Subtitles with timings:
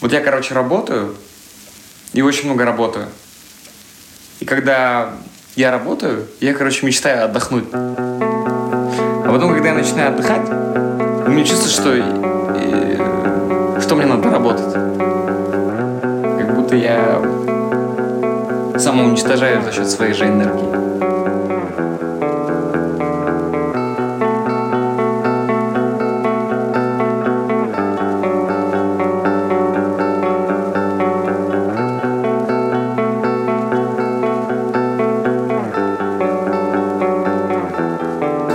[0.00, 1.14] Вот я, короче, работаю,
[2.12, 3.06] и очень много работаю.
[4.40, 5.10] И когда
[5.54, 7.64] я работаю, я, короче, мечтаю отдохнуть.
[7.72, 10.48] А потом, когда я начинаю отдыхать,
[11.34, 14.72] меня чувство, что, э, что мне надо работать.
[14.72, 17.20] Как будто я
[18.78, 21.13] самоуничтожаю за счет своей же энергии.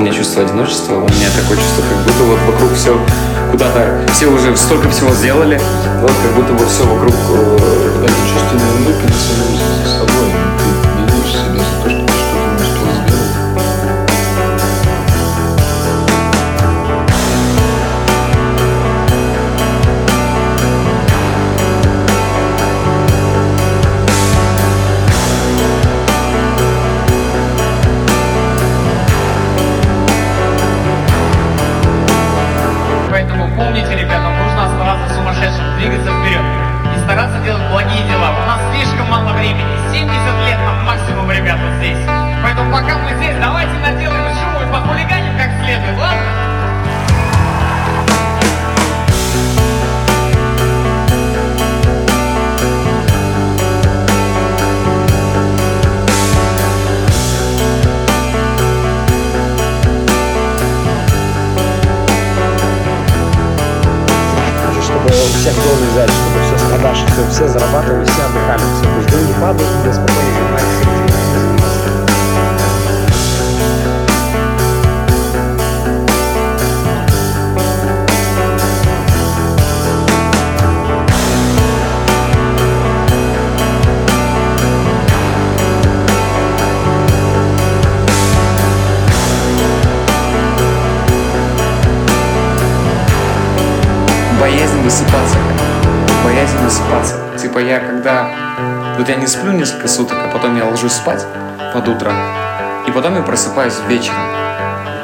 [0.00, 2.98] Меня чувство одиночества, у меня такое чувство, как будто вот вокруг все
[3.50, 5.60] куда-то, все уже столько всего сделали,
[6.00, 9.06] вот как будто бы все вокруг э, Это чувство неулыбки
[37.10, 38.30] стараться делать благие дела.
[38.30, 40.06] У нас слишком мало времени, 70
[40.46, 41.98] лет нам максимум, ребята, здесь.
[42.40, 46.22] Поэтому пока мы здесь, давайте наделаем шуму и похулиганим как следует, ладно?
[64.84, 68.88] Чтобы всех дома взять, чтобы продаж, все, все зарабатывали, все отдыхали, все.
[68.94, 71.00] Пусть деньги падают, мы спокойно занимаемся этим.
[94.40, 95.49] боязнь высыпаться.
[96.30, 97.16] Боязнь высыпаться.
[97.36, 98.94] Типа я когда...
[98.96, 101.26] Вот я не сплю несколько суток, а потом я ложусь спать
[101.74, 102.12] под утро.
[102.86, 104.22] И потом я просыпаюсь вечером.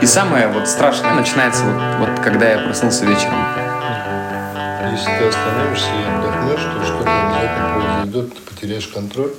[0.00, 3.44] И самое вот страшное начинается вот, вот когда я проснулся вечером.
[4.92, 9.32] Если ты остановишься и отдохнешь, то что-то обязательно произойдет, ты потеряешь контроль.